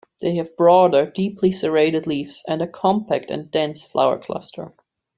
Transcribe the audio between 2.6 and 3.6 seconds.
a compact and